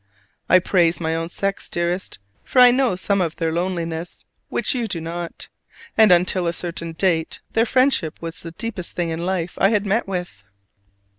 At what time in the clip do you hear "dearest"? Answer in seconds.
1.69-2.17